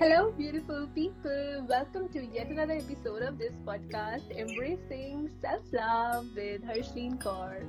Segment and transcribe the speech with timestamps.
[0.00, 1.66] Hello, beautiful people.
[1.68, 7.60] Welcome to yet another episode of this podcast, Embracing Self Love with Harshleen Kaur.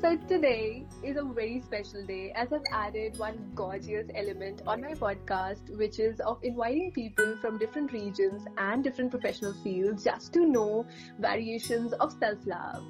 [0.00, 4.94] So, today is a very special day as I've added one gorgeous element on my
[4.94, 10.46] podcast, which is of inviting people from different regions and different professional fields just to
[10.46, 10.86] know
[11.18, 12.84] variations of self love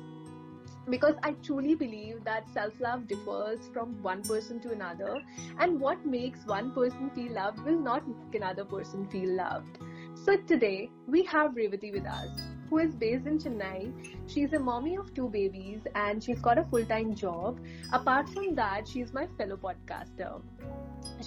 [0.89, 5.21] because I truly believe that self love differs from one person to another,
[5.59, 9.79] and what makes one person feel loved will not make another person feel loved.
[10.25, 12.29] So today we have Revati with us,
[12.69, 13.93] who is based in Chennai.
[14.27, 17.61] She's a mommy of two babies and she's got a full time job.
[17.93, 20.43] Apart from that, she's my fellow podcaster.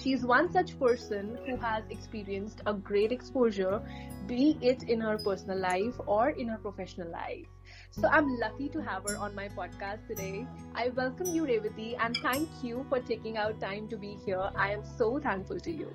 [0.00, 3.82] She's one such person who has experienced a great exposure,
[4.26, 7.46] be it in her personal life or in her professional life.
[8.00, 10.48] So I'm lucky to have her on my podcast today.
[10.74, 14.50] I welcome you, Revati, and thank you for taking out time to be here.
[14.56, 15.94] I am so thankful to you.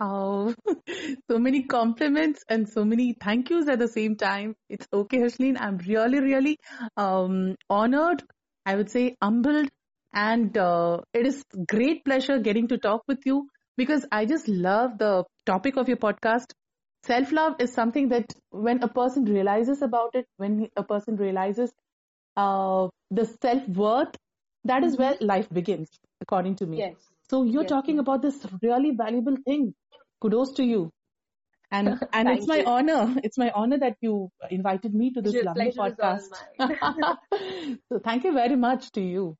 [0.00, 0.54] Oh,
[1.30, 4.54] so many compliments and so many thank yous at the same time.
[4.70, 5.58] It's okay, Harshleen.
[5.60, 6.58] I'm really, really
[6.96, 8.22] um, honored.
[8.64, 9.68] I would say humbled,
[10.14, 14.96] and uh, it is great pleasure getting to talk with you because I just love
[14.96, 16.54] the topic of your podcast
[17.06, 21.72] self love is something that when a person realizes about it, when a person realizes
[22.36, 24.16] uh, the self worth,
[24.64, 25.26] that is where mm-hmm.
[25.26, 25.88] life begins,
[26.20, 26.78] according to me.
[26.78, 26.94] Yes.
[27.30, 27.70] So you're yes.
[27.70, 29.74] talking about this really valuable thing.
[30.20, 30.90] Kudos to you.
[31.70, 32.64] And and it's my you.
[32.64, 33.14] honor.
[33.24, 36.30] It's my honor that you invited me to this Your lovely podcast.
[37.88, 39.36] so thank you very much to you.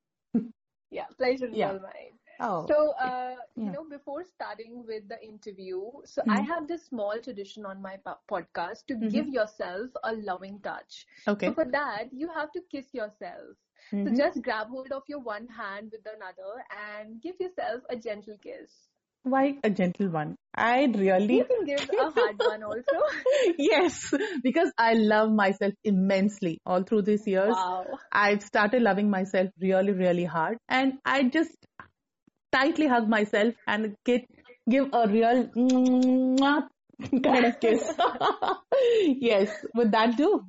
[0.91, 1.72] Yeah, pleasure Yeah.
[1.72, 2.16] all mine.
[2.40, 2.66] Oh.
[2.68, 6.46] So, uh, you know, before starting with the interview, so I Mhm.
[6.46, 9.10] have this small tradition on my po- podcast to Mhm.
[9.10, 11.06] give yourself a loving touch.
[11.28, 11.46] Okay.
[11.48, 13.56] So for that, you have to kiss yourself.
[13.90, 14.16] So Mhm.
[14.16, 18.88] just grab hold of your one hand with another and give yourself a gentle kiss.
[19.22, 20.36] Why a gentle one?
[20.54, 23.00] I really You can give a hard one also.
[23.58, 27.54] yes, because I love myself immensely all through these years.
[27.56, 27.98] Wow.
[28.12, 31.56] I've started loving myself really, really hard, and I just
[32.56, 34.28] tightly hug myself and get
[34.77, 35.47] give a real
[37.22, 37.92] kind of kiss.
[39.06, 40.44] yes, would that do?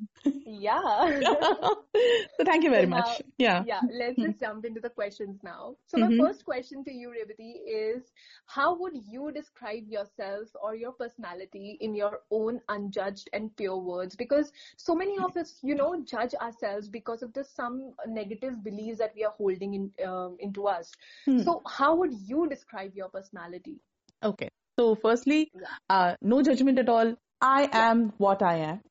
[0.46, 1.22] Yeah.
[1.24, 3.22] so thank you very So much.
[3.38, 3.66] Yeah.
[3.66, 5.76] yeah, let's just jump into the questions now.
[5.86, 6.20] So my Mhm.
[6.20, 8.12] first question to you, Revati, is
[8.46, 14.16] how would you describe yourself or your personality in your own unjudged and pure words?
[14.16, 19.00] Because so many of us, you know, judge ourselves because of the some negative beliefs
[19.00, 20.92] that we are holding in um, into us.
[21.26, 21.44] Hmm.
[21.44, 23.80] So how would you describe your personality?
[24.24, 24.50] Okay.
[24.80, 25.52] So firstly,
[25.90, 27.16] uh, no judgment at all.
[27.42, 28.82] I am what I am.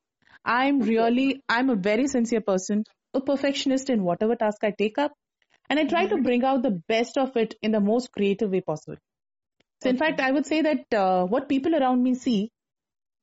[0.44, 5.12] I'm really, I'm a very sincere person, a perfectionist in whatever task I take up,
[5.70, 8.60] and I try to bring out the best of it in the most creative way
[8.60, 8.98] possible.
[9.82, 12.50] So in fact, I would say that uh, what people around me see,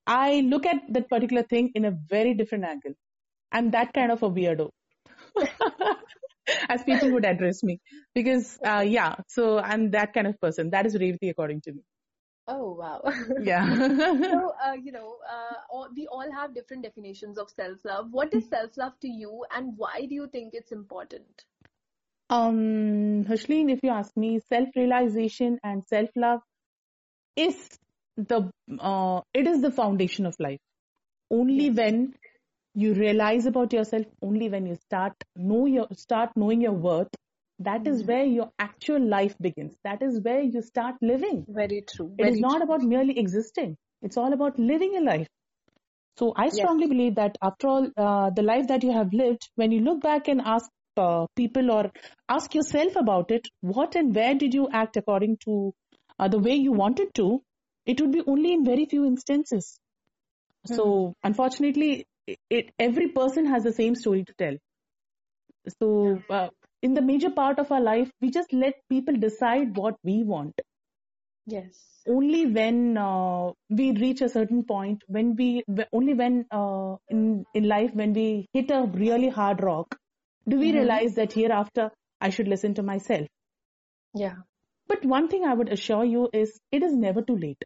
[0.05, 2.93] I look at that particular thing in a very different angle.
[3.51, 4.69] I'm that kind of a weirdo.
[6.69, 7.79] As people would address me.
[8.13, 10.71] Because, uh, yeah, so I'm that kind of person.
[10.71, 11.81] That is Revati according to me.
[12.47, 13.01] Oh wow.
[13.37, 13.65] Yeah.
[14.29, 18.47] so uh, you know uh, all, we all have different definitions of self-love what is
[18.49, 21.45] self-love to you and why do you think it's important
[22.29, 26.41] um, Harshleen, if you ask me, self-realization and self-love
[27.35, 27.69] is
[28.17, 28.49] the,
[28.79, 30.59] uh, it is the foundation of life.
[31.31, 31.71] Only Yes.
[31.71, 32.13] when
[32.75, 37.09] you realize about yourself, only when you start know your, start knowing your worth,
[37.59, 38.07] that is Mhm.
[38.07, 39.75] where your actual life begins.
[39.83, 41.47] That is where you start living.
[41.47, 43.77] very true It is not about merely existing.
[44.01, 45.27] It's all about living a life.
[46.17, 46.59] So I Yes.
[46.59, 50.01] strongly believe that after all, uh, the life that you have lived, when you look
[50.01, 51.91] back and ask uh, people or
[52.29, 55.73] ask yourself about it, what and where did you act according to
[56.19, 57.43] uh, the way you wanted to,
[57.85, 59.79] it would be only in very few instances.
[60.65, 64.57] So unfortunately, it, it, every person has the same story to tell.
[65.79, 66.49] So uh,
[66.83, 70.53] in the major part of our life, we just let people decide what we want.
[71.47, 72.03] Yes.
[72.07, 75.63] Only when uh, we reach a certain point when we
[75.93, 79.95] only when uh, in in life when we hit a really hard rock
[80.47, 80.75] do we Mhm.
[80.79, 81.89] realize that hereafter
[82.21, 83.27] i should listen to myself.
[84.13, 84.35] Yeah.
[84.87, 87.63] But one thing i would assure you is it is never too late.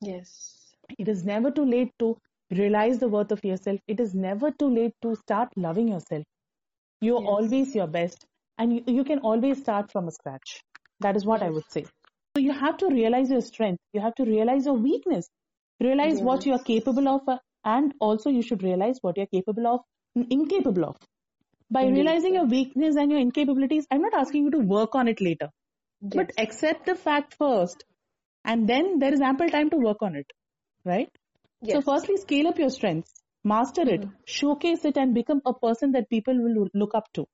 [0.00, 0.74] Yes.
[0.98, 2.16] It is never too late to
[2.50, 3.80] realize the worth of yourself.
[3.88, 6.24] It is never too late to start loving yourself
[7.00, 7.26] you're Yes.
[7.34, 8.26] always your best
[8.58, 10.62] and you, you can always start from a scratch.
[11.00, 11.84] That is what i would say.
[12.36, 13.80] So you have to realize your strength.
[13.92, 15.28] You have to realize your weakness.
[15.80, 19.66] Realize what you are capable of uh, and also you should realize what you're capable
[19.66, 19.80] of
[20.14, 20.96] incapable of.
[21.70, 25.08] By Indeed, realizing your weakness and your incapabilities i'm not asking you to work on
[25.08, 25.48] it later
[26.02, 27.84] but accept the fact first
[28.44, 30.26] and then there is ample time to work on it,
[30.84, 31.08] right?
[31.62, 31.74] Yes.
[31.74, 33.12] So firstly, scale up your strengths,
[33.46, 34.12] master it, Mhm.
[34.26, 37.26] showcase it, and become a person that people will look up to.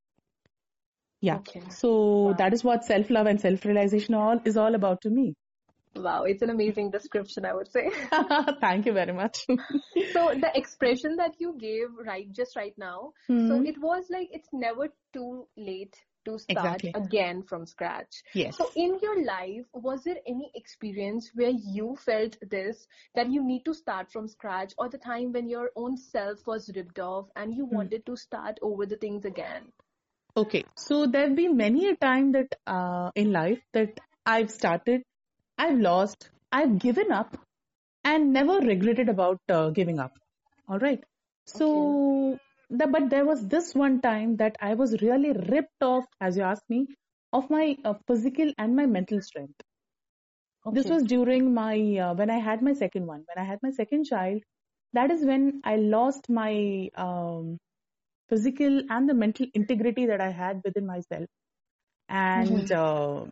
[1.20, 1.38] Yeah.
[1.38, 1.62] Okay.
[1.70, 1.90] So
[2.24, 2.34] Wow.
[2.38, 5.34] that is what self-love and self-realization all is all about to me.
[5.94, 7.90] Wow, it's an amazing description, I would say.
[8.60, 9.44] Thank you very much.
[10.12, 13.12] so the expression that you gave right just right now,
[13.46, 13.66] so Hmm.
[13.72, 16.94] it was like it's never too late to start Exactly.
[16.94, 18.22] again from scratch.
[18.32, 18.56] Yes.
[18.56, 23.64] So in your life, was there any experience where you felt this that you need
[23.64, 27.54] to start from scratch or the time when your own self was ripped off and
[27.54, 27.76] you Hmm.
[27.76, 29.72] wanted to start over the things again?
[30.36, 35.02] Okay, so there have been many a time that uh, in life that I've started,
[35.58, 37.36] I've lost, I've given up,
[38.04, 40.18] and never regretted about uh, giving up.
[40.68, 41.02] All right.
[41.46, 42.38] So,
[42.72, 46.42] the, but there was this one time that I was really ripped off, as you
[46.42, 46.88] asked me,
[47.32, 49.62] of my uh, physical and my mental strength.
[50.70, 53.24] This was during my uh, when I had my second one.
[53.26, 54.42] When I had my second child,
[54.92, 57.58] that is when I lost my um,
[58.28, 61.26] physical and the mental integrity that I had within myself,
[62.08, 63.26] and uh,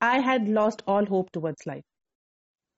[0.00, 1.84] I had lost all hope towards life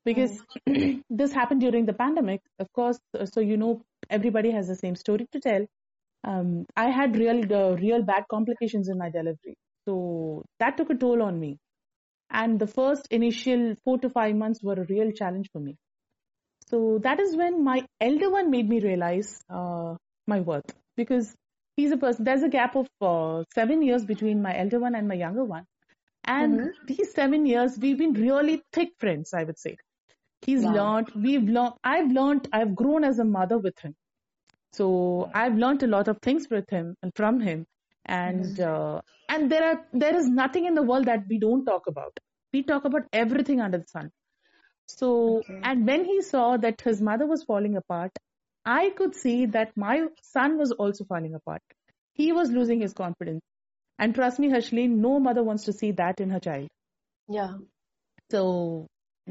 [0.04, 0.42] because
[1.10, 2.42] this happened during the pandemic.
[2.58, 2.98] Of course,
[3.32, 5.66] so you know everybody has the same story to tell.
[6.24, 9.56] Um, I had real uh, real bad complications in my delivery,
[9.86, 11.58] so that took a toll on me.
[12.30, 15.76] And the first initial four to five months were a real challenge for me.
[16.68, 19.96] So that is when my elder one made me realize uh,
[20.26, 21.34] my worth because
[21.76, 22.24] he's a person.
[22.24, 25.64] There's a gap of uh, seven years between my elder one and my younger one,
[26.24, 26.72] and Mhm.
[26.86, 29.32] these seven years we've been really thick friends.
[29.34, 29.76] I would say
[30.42, 30.74] he's Wow.
[30.76, 31.10] learned.
[31.14, 31.74] We've learned.
[31.84, 32.48] I've learned.
[32.52, 33.94] I've grown as a mother with him.
[34.72, 37.66] So I've learned a lot of things with him and from him,
[38.06, 41.86] and uh, and there are there is nothing in the world that we don't talk
[41.86, 42.18] about.
[42.52, 44.10] We talk about everything under the sun.
[44.86, 45.60] So Okay.
[45.62, 48.12] and when he saw that his mother was falling apart,
[48.64, 51.62] I could see that my son was also falling apart.
[52.14, 53.42] He was losing his confidence,
[53.98, 56.68] and trust me, Harshleen, no mother wants to see that in her child.
[57.28, 57.58] Yeah.
[58.30, 58.86] So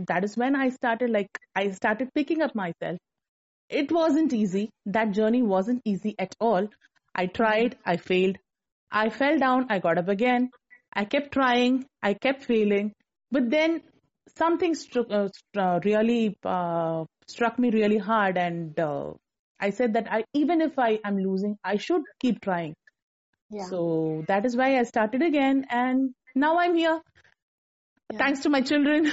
[0.07, 2.97] that is when I started like I started picking up myself.
[3.69, 4.69] It wasn't easy.
[4.85, 6.67] That journey wasn't easy at all.
[7.15, 8.37] I tried, I failed.
[8.91, 10.49] I fell down, I got up again.
[10.93, 12.93] I kept trying, I kept failing.
[13.31, 13.81] But then
[14.37, 19.13] something struck, uh, uh, really uh, struck me really hard, and uh,
[19.59, 22.75] I said that I even if I am losing, I should keep trying.
[23.49, 23.65] Yeah.
[23.65, 27.01] So that is why I started again, and now I'm here.
[28.11, 28.19] Yeah.
[28.19, 29.11] Thanks to my children.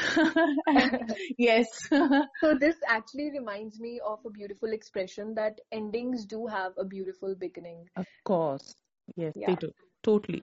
[1.39, 1.67] yes.
[2.41, 7.35] So this actually reminds me of a beautiful expression that endings do have a beautiful
[7.35, 7.89] beginning.
[7.97, 8.75] of course.
[9.17, 9.73] Yes, they do.
[10.03, 10.43] Totally.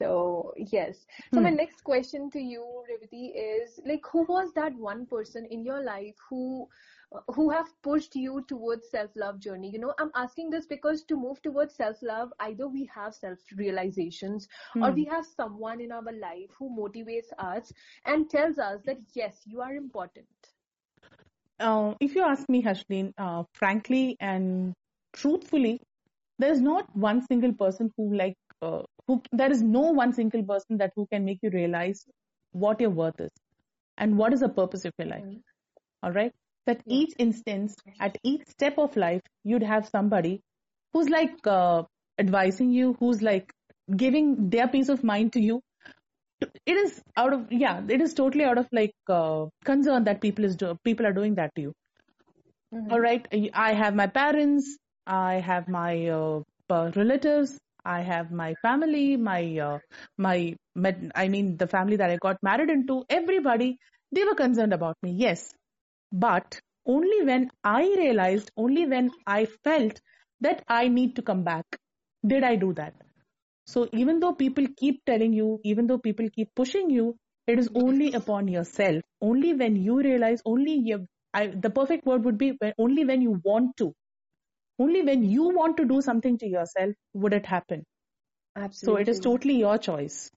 [0.00, 1.06] So yes.
[1.30, 1.50] So my Hmm.
[1.50, 6.16] next question to you, Revati, is like, who was that one person in your life
[6.28, 6.68] who
[7.34, 9.70] who have pushed you towards self-love journey?
[9.70, 14.48] You know, I'm asking this because to move towards self-love, either we have self-realizations
[14.80, 14.92] or Hmm.
[14.92, 17.72] we have someone in our life who motivates us
[18.04, 20.26] and tells us that yes, you are important.
[21.60, 24.74] Uh, if you ask me, Harshleen, uh, frankly and
[25.14, 25.80] truthfully,
[26.38, 30.78] there's not one single person who like uh, who there is no one single person
[30.78, 32.04] that who can make you realize
[32.52, 33.30] what your worth is
[33.98, 35.24] and what is the purpose of your life.
[35.24, 35.42] Mm.
[36.02, 36.32] All right.
[36.68, 40.42] That each instance, at each step of life, you'd have somebody
[40.92, 41.82] who's like uh,
[42.18, 43.52] advising you, who's like
[43.96, 45.62] giving their peace of mind to you.
[46.66, 50.44] It is out of yeah, it is totally out of like uh, concern that people
[50.44, 51.74] is do, people are doing that to you.
[52.72, 52.90] Mhm.
[52.92, 58.54] All right, I have my parents, I have my uh, uh, relatives, I have my
[58.62, 59.78] family, my uh,
[60.18, 63.04] my med- I mean the family that I got married into.
[63.08, 63.78] Everybody
[64.12, 65.52] they were concerned about me, yes,
[66.12, 70.00] but only when I realized, only when I felt
[70.40, 71.64] that I need to come back,
[72.26, 72.94] did I do that.
[73.66, 77.70] So even though people keep telling you, even though people keep pushing you, it is
[77.74, 79.02] only upon yourself.
[79.20, 83.22] Only when you realize, only you, I, the perfect word would be when, only when
[83.22, 83.92] you want to.
[84.78, 87.84] Only when you want to do something to yourself would it happen.
[88.56, 88.94] Absolutely.
[88.94, 90.30] So it is totally your choice.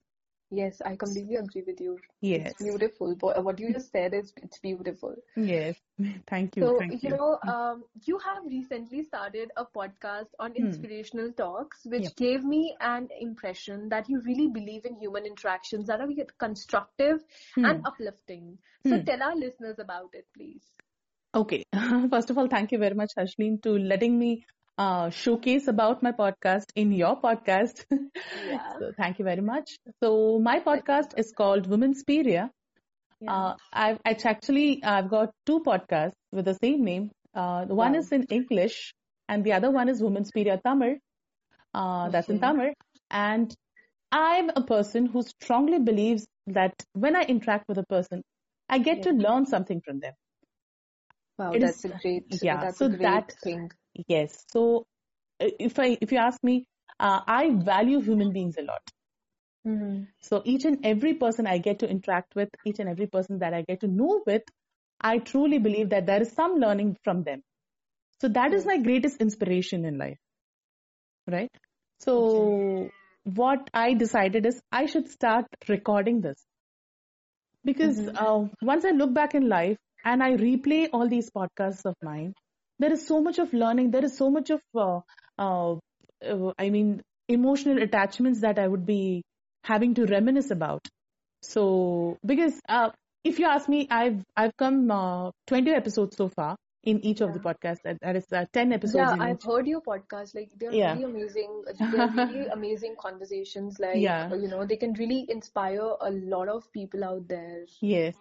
[0.52, 1.98] Yes, I completely agree with you.
[2.20, 2.54] Yes.
[2.54, 3.14] It's beautiful.
[3.20, 5.16] What you just said is it's beautiful.
[5.36, 5.76] Yes.
[6.26, 6.70] Thank you.
[6.70, 7.18] So, Thank you you.
[7.18, 10.84] know, um, you have recently started a podcast on Hmm.
[10.84, 12.16] inspirational talks, which Yep.
[12.16, 17.62] gave me an impression that you really believe in human interactions that are constructive Hmm.
[17.64, 18.58] and uplifting.
[18.82, 19.02] So, Hmm.
[19.02, 20.72] tell our listeners about it, please.
[21.34, 21.64] Okay.
[22.10, 24.44] First of all, thank you very much, Ashleen, to letting me
[24.82, 27.84] uh, showcase about my podcast in your podcast.
[28.34, 28.72] Yeah.
[28.80, 29.76] so thank you very much.
[30.02, 32.50] So my podcast is called Women's Peria.
[33.20, 33.32] Yeah.
[33.32, 37.10] Uh, I've it's actually I've got two podcasts with the same name.
[37.34, 37.98] Uh, the one Wow.
[38.00, 38.94] is in English
[39.28, 40.96] and the other one is Women's Media Tamil.
[41.74, 42.72] Uh, that's in Tamil.
[43.10, 43.54] And
[44.10, 48.22] I'm a person who strongly believes that when I interact with a person,
[48.68, 50.14] I get to learn something from them.
[51.38, 52.60] Wow, It is, that's a great, yeah.
[52.60, 53.70] that's So a great that, thing.
[54.08, 54.44] Yes.
[54.52, 54.86] So
[55.40, 56.66] uh, if I, if you ask me,
[57.00, 58.82] uh, I value human beings a lot.
[59.64, 63.38] hmm So each and every person I get to interact with, each and every person
[63.40, 64.42] that I get to know with,
[65.00, 67.42] I truly believe that there is some learning from them.
[68.20, 70.18] So that is my greatest inspiration in life,
[71.26, 71.50] right?
[72.00, 72.92] So
[73.24, 76.44] what I decided is I should start recording this
[77.64, 81.84] because hmm uh, once I look back in life and I replay all these podcasts
[81.84, 82.34] of mine,
[82.78, 83.90] there is so much of learning.
[83.90, 85.00] There is so much of, uh,
[85.38, 85.76] uh,
[86.24, 89.22] uh, I mean, emotional attachments that I would be
[89.64, 90.80] having to reminisce about.
[91.42, 92.90] So, because uh,
[93.24, 97.32] if you ask me, I've I've come uh, 20 episodes so far in each of
[97.32, 97.82] the podcasts.
[97.84, 99.44] That, that is uh, 10 episodes Yeah, I've each.
[99.44, 100.34] heard your podcast.
[100.34, 100.94] Like they're Yeah.
[100.94, 101.64] really amazing.
[101.92, 103.78] They're really amazing conversations.
[103.78, 104.28] Like Yeah.
[104.34, 107.64] you know, they can really inspire a lot of people out there.
[107.80, 108.14] Yes.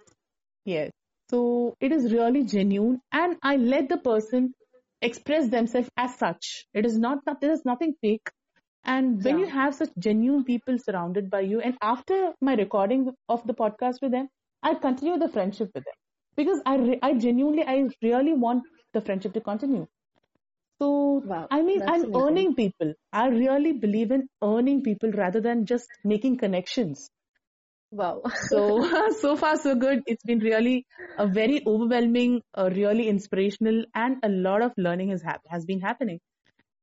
[0.65, 0.91] Yes.
[1.31, 4.53] So it is really genuine, and I let the person
[5.01, 6.67] express themselves as such.
[6.75, 8.29] It is not that there is nothing fake.
[8.83, 13.47] And when you have such genuine people surrounded by you, and after my recording of
[13.47, 14.29] the podcast with them,
[14.61, 15.95] I continue the friendship with them
[16.35, 19.87] because I re- I genuinely I really want the friendship to continue.
[20.81, 22.15] So Wow, I mean I'm amazing.
[22.15, 22.93] earning people.
[23.13, 27.09] I really believe in earning people rather than just making connections.
[27.91, 28.23] Wow.
[28.47, 30.01] So, so far so good.
[30.07, 30.85] It's been really
[31.17, 35.81] a very overwhelming, uh, really inspirational, and a lot of learning has hap- has been
[35.81, 36.19] happening.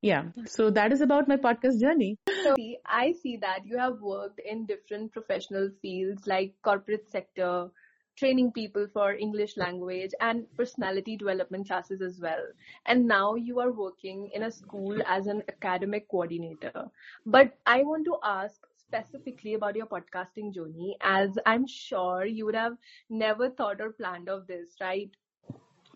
[0.02, 0.24] Yeah.
[0.46, 2.16] So that is about my podcast journey.
[2.44, 2.54] So
[2.86, 7.68] I see that you have worked in different professional fields like corporate sector,
[8.16, 12.44] training people for English language and personality development classes as well.
[12.86, 16.90] And now you are working in a school as an academic coordinator.
[17.26, 22.54] But I want to ask specifically about your podcasting journey as I'm sure you would
[22.56, 22.76] have
[23.10, 25.10] never thought or planned of this, right?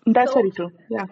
[0.07, 0.71] That's So very true.
[0.89, 1.07] Yeah.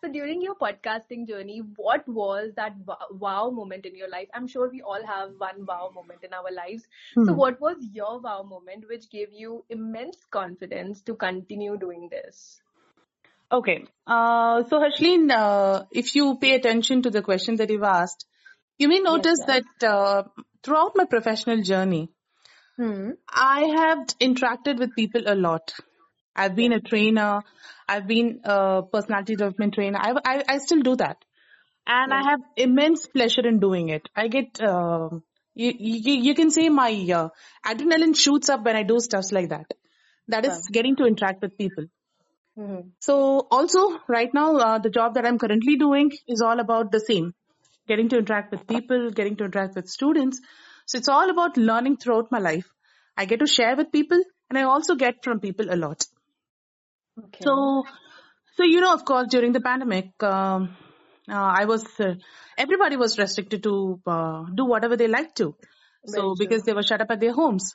[0.00, 2.74] so during your podcasting journey, what was that
[3.10, 4.28] wow moment in your life?
[4.34, 6.86] I'm sure we all have one wow moment in our lives.
[7.20, 7.34] So Hmm.
[7.34, 12.60] what was your wow moment which gave you immense confidence to continue doing this?
[13.52, 13.84] Okay.
[14.06, 18.26] Uh, so Harshleen, uh, if you pay attention to the question that you've asked,
[18.78, 19.46] you may notice yes.
[19.46, 20.22] that uh,
[20.68, 22.08] throughout my professional journey,
[22.78, 23.10] Hmm.
[23.28, 25.74] I have interacted with people a lot.
[26.36, 27.40] I've been a trainer.
[27.88, 29.98] I've been a personality development trainer.
[30.00, 31.24] I, I, I still do that.
[31.86, 34.08] And I have immense pleasure in doing it.
[34.14, 35.08] I get, uh,
[35.54, 37.30] you, you, you can say my uh,
[37.66, 39.66] adrenaline shoots up when I do stuff like that.
[40.28, 41.86] That is getting to interact with people.
[42.56, 42.80] Hmm.
[43.00, 47.00] So also right now, uh, the job that I'm currently doing is all about the
[47.00, 47.34] same.
[47.88, 50.40] Getting to interact with people, getting to interact with students.
[50.86, 52.66] So it's all about learning throughout my life.
[53.16, 56.04] I get to share with people and I also get from people a lot.
[57.18, 57.40] Okay.
[57.42, 57.84] So,
[58.56, 60.76] so you know, of course, during the pandemic, um,
[61.28, 62.14] uh, I was uh,
[62.56, 65.54] everybody was restricted to uh, do whatever they liked to.
[66.06, 66.66] Very So because true.
[66.66, 67.74] they were shut up at their homes,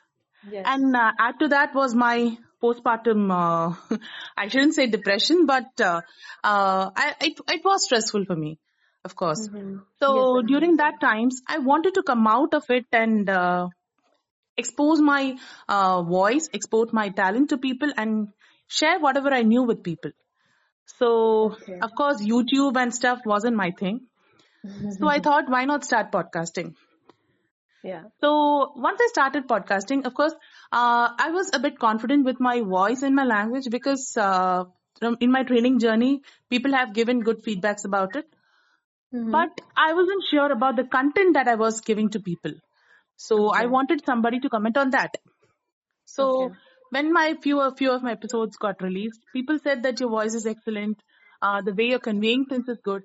[0.50, 0.64] Yes.
[0.66, 3.30] and uh, add to that was my postpartum.
[3.30, 3.96] Uh,
[4.36, 6.00] I shouldn't say depression, but uh,
[6.42, 8.58] uh, I, it it was stressful for me,
[9.04, 9.48] of course.
[9.50, 10.08] hmm So
[10.38, 13.68] I during that times, I wanted to come out of it and uh,
[14.56, 15.36] expose my
[15.68, 18.28] uh, voice, export my talent to people, and
[18.68, 20.12] share whatever I knew with people.
[20.98, 21.10] So,
[21.52, 21.78] Okay.
[21.80, 24.00] of course, YouTube and stuff wasn't my thing.
[25.00, 26.74] So I thought, why not start podcasting?
[27.82, 28.04] Yeah.
[28.20, 30.32] So once I started podcasting, of course,
[30.72, 34.64] uh, I was a bit confident with my voice and my language because uh,
[35.20, 38.26] in my training journey, people have given good feedbacks about it.
[39.14, 42.52] Hmm But I wasn't sure about the content that I was giving to people.
[43.16, 45.16] So I wanted somebody to comment on that.
[46.04, 46.54] So Okay.
[46.90, 50.34] when my few a few of my episodes got released, people said that your voice
[50.34, 51.02] is excellent,
[51.42, 53.02] uh, the way you're conveying things is good.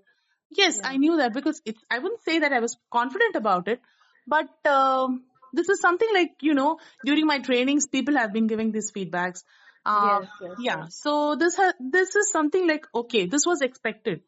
[0.51, 0.89] Yes, Yeah.
[0.91, 1.83] I knew that because it's.
[1.89, 3.81] I wouldn't say that I was confident about it,
[4.27, 5.23] but um,
[5.53, 9.43] this is something like you know during my trainings, people have been giving these feedbacks.
[9.85, 10.95] Uh, Yes, yes, yeah, yes.
[11.03, 14.21] so this ha- this is something like okay, this was expected,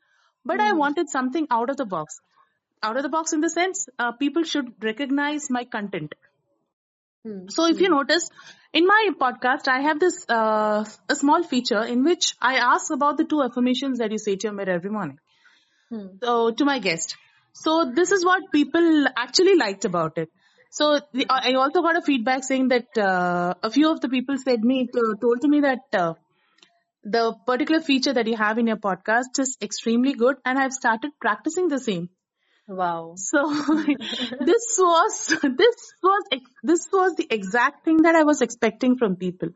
[0.46, 0.78] but I Hmm.
[0.78, 2.20] wanted something out of the box.
[2.84, 6.14] Out of the box in the sense, uh, people should recognize my content.
[7.26, 7.48] Hmm.
[7.50, 7.94] So if you Hmm.
[7.94, 8.30] notice,
[8.74, 13.18] in my podcast, I have this uh, a small feature in which I ask about
[13.18, 15.20] the two affirmations that you say to your mirror every morning.
[15.92, 16.08] Hmm.
[16.24, 17.16] So to my guest.
[17.54, 20.30] So this is what people actually liked about it.
[20.72, 24.38] So the, I also got a feedback saying that uh, a few of the people
[24.38, 24.90] said me
[25.22, 26.14] told to me that uh,
[27.04, 31.12] the particular feature that you have in your podcast is extremely good, and I've started
[31.20, 32.10] practicing the same.
[32.68, 33.16] Wow.
[33.18, 33.44] So
[34.52, 36.24] this was this was
[36.64, 39.50] this was the exact thing that I was expecting from people,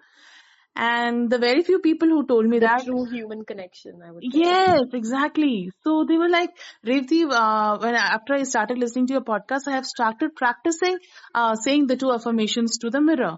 [0.76, 4.24] and the very few people who told me The that true human connection, I would
[4.24, 4.40] say.
[4.40, 5.72] Yes, exactly.
[5.84, 6.50] So they were like,
[6.86, 10.98] Revati, uh, when after I started listening to your podcast, I have started practicing
[11.34, 13.38] uh, saying the two affirmations to the mirror.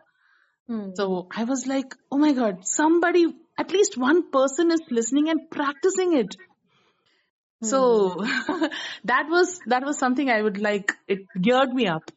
[0.68, 0.90] Hmm.
[0.96, 5.50] So I was like, oh my god, somebody, at least one person is listening and
[5.50, 6.36] practicing it.
[7.64, 8.16] So
[9.06, 10.94] that was that was something I would like.
[11.08, 12.12] It geared me up,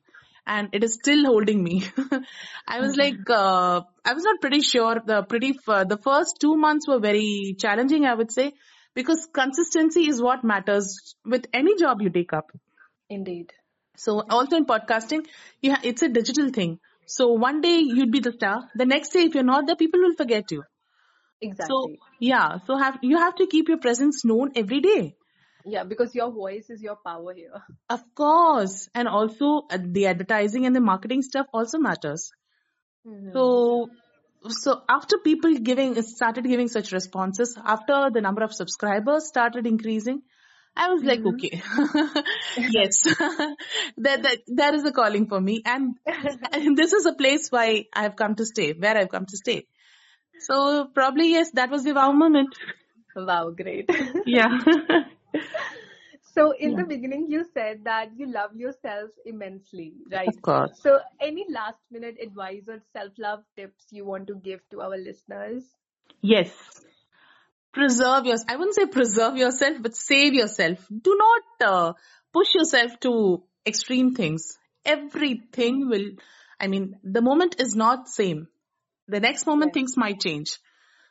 [0.47, 1.85] and it is still holding me.
[2.69, 4.97] I was like, uh, I was not pretty sure.
[5.05, 8.53] The pretty f- the first two months were very challenging, I would say,
[8.95, 12.51] because consistency is what matters with any job you take up.
[13.09, 13.53] Indeed.
[13.97, 15.27] So also in podcasting,
[15.61, 16.79] yeah, it's a digital thing.
[17.07, 18.69] So one day you'd be the star.
[18.75, 20.63] The next day, if you're not there, people will forget you.
[21.43, 21.99] So Exactly.
[22.19, 25.17] yeah, so have you have to keep your presence known every day.
[25.65, 27.63] Yeah, because your voice is your power here.
[27.89, 28.89] Of course.
[28.95, 32.31] And also uh, the advertising and the marketing stuff also matters.
[33.07, 33.33] Mhm.
[33.33, 33.91] So,
[34.49, 40.23] so after people giving, started giving such responses, after the number of subscribers started increasing,
[40.77, 41.35] I was like, Mhm.
[41.35, 41.63] okay,
[42.57, 43.03] yes,
[43.99, 45.63] that, that, that is a calling for me.
[45.65, 45.97] And,
[46.53, 49.37] and this is a place why I have come to stay, where I've come to
[49.37, 49.67] stay.
[50.41, 52.55] So probably, yes, that was the wow moment.
[53.17, 53.91] Wow, great.
[54.27, 54.49] Yeah.
[56.35, 56.77] So in Yeah.
[56.77, 60.29] the beginning, you said that you love yourself immensely, right?
[60.29, 60.71] Of course.
[60.81, 65.65] So any last minute advice or self-love tips you want to give to our listeners?
[66.23, 66.51] Yes.
[67.73, 68.49] Preserve yourself.
[68.49, 70.87] I wouldn't say preserve yourself, but save yourself.
[70.89, 71.93] Do not uh,
[72.33, 74.57] push yourself to extreme things.
[74.85, 76.11] Everything will,
[76.61, 78.49] I mean, the moment is not same.
[79.11, 80.59] The next moment things might change.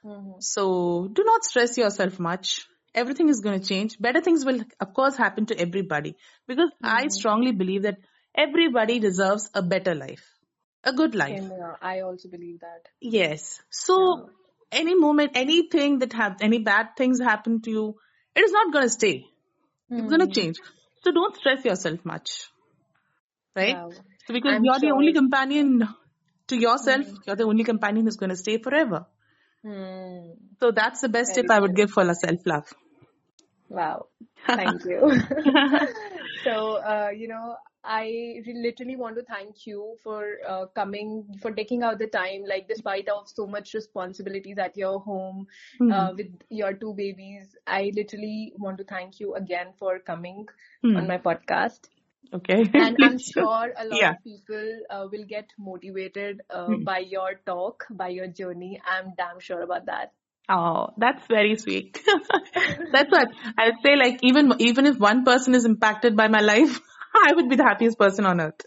[0.04, 0.42] Mhm.
[0.42, 2.52] So do not stress yourself much.
[2.96, 3.98] Everything is going to change.
[4.00, 6.16] Better things will, of course, happen to everybody
[6.48, 7.12] because I Mhm.
[7.18, 8.00] strongly believe that
[8.46, 10.24] everybody deserves a better life,
[10.84, 11.38] a good life.
[11.40, 11.78] Same here.
[11.82, 12.88] I also believe that.
[13.02, 13.62] Yes.
[13.70, 14.80] So Yeah.
[14.84, 17.86] any moment, anything that have any bad things happen to you,
[18.36, 19.16] it is not gonna stay.
[19.92, 20.40] It's gonna Hmm.
[20.40, 20.58] change.
[21.04, 22.34] So don't stress yourself much.
[23.56, 23.76] Right?
[24.28, 25.88] So because I'm you're the only companion
[26.50, 27.18] to yourself, Mhm.
[27.26, 29.06] you're the only companion who's gonna stay forever.
[29.64, 30.34] Hmm.
[30.60, 32.66] So that's the best Very tip I would give for self love.
[33.70, 34.08] Wow.
[34.56, 35.12] Thank you.
[36.44, 41.84] so, uh, you know, I literally want to thank you for uh, coming, for taking
[41.84, 45.92] out the time, like despite of so much responsibilities at your home Hmm.
[45.92, 47.56] uh, with your two babies.
[47.68, 50.48] I literally want to thank you again for coming
[50.82, 50.96] Hmm.
[50.96, 51.90] on my podcast.
[52.34, 52.64] Okay.
[52.74, 54.12] And I'm sure a lot Yeah.
[54.12, 56.84] of people uh, will get motivated uh, Hmm.
[56.84, 58.82] by your talk, by your journey.
[58.86, 60.14] I'm damn sure about that.
[60.50, 62.00] Oh, that's very sweet.
[62.92, 63.28] that's what
[63.58, 63.96] I'd say.
[63.96, 66.80] Like even even if one person is impacted by my life,
[67.28, 68.62] I would be the happiest person on earth.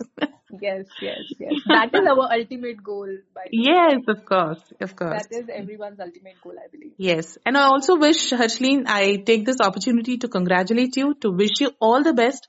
[0.61, 1.55] Yes, yes, yes.
[1.67, 3.65] That is our ultimate goal, by the way.
[3.69, 5.27] yes, of course, of course.
[5.31, 6.93] That is everyone's ultimate goal, I believe.
[6.99, 11.61] Yes, and I also wish Harshleen, I take this opportunity to congratulate you, to wish
[11.61, 12.47] you all the best.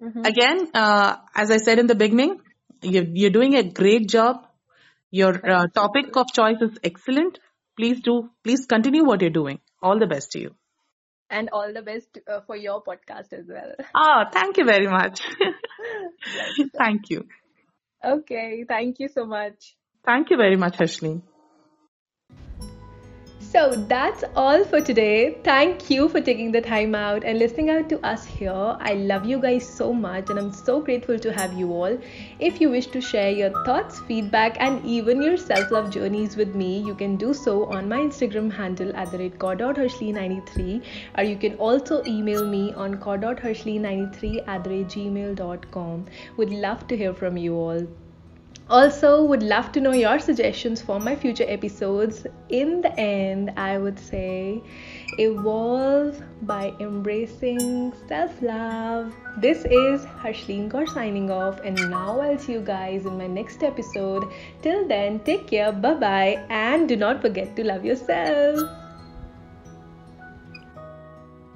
[0.00, 2.40] Hmm Again, uh, as I said in the beginning,
[2.82, 4.46] you're, you're doing a great job.
[5.10, 7.38] Your uh, topic of choice is excellent.
[7.76, 9.60] Please do, please continue what you're doing.
[9.82, 10.54] All the best to you.
[11.30, 13.72] And all the best uh, for your podcast as well.
[13.94, 15.20] Oh, thank you very much.
[16.76, 17.26] Thank you.
[18.04, 19.76] Okay, thank you so much.
[20.04, 21.22] Thank you very much, Harshleen.
[23.50, 25.38] So that's all for today.
[25.42, 28.76] Thank you for taking the time out and listening out to us here.
[28.78, 31.96] I love you guys so much and I'm so grateful to have you all.
[32.40, 36.54] If you wish to share your thoughts, feedback, and even your self love journeys with
[36.54, 40.82] me, you can do so on my Instagram handle at the rate cord.hershly93
[41.16, 46.04] or you can also email me on cord.hershly93 at the rate gmail.com.
[46.36, 47.88] Would love to hear from you all.
[48.70, 52.26] Also, would love to know your suggestions for my future episodes.
[52.50, 54.62] In the end, I would say
[55.16, 59.14] evolve by embracing self love.
[59.38, 63.62] This is Harshleen Kaur signing off, and now I'll see you guys in my next
[63.62, 64.30] episode.
[64.60, 68.77] Till then, take care, bye bye, and do not forget to love yourself.